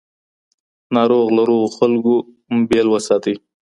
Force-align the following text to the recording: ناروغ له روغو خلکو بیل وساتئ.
ناروغ 0.95 1.27
له 1.35 1.41
روغو 1.49 1.67
خلکو 1.77 2.15
بیل 2.69 2.87
وساتئ. 2.89 3.35